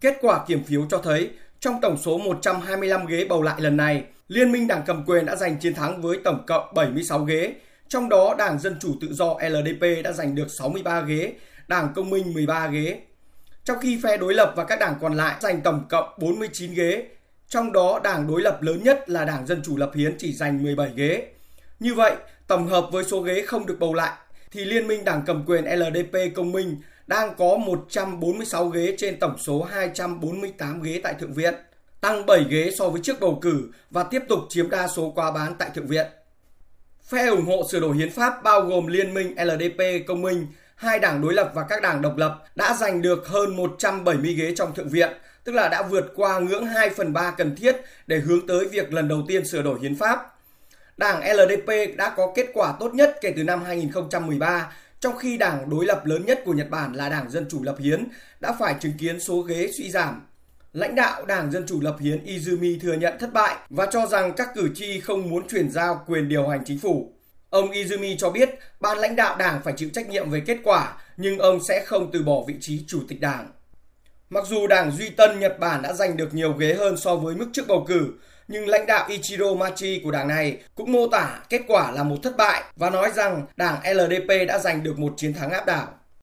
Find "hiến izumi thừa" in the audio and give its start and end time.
62.00-62.92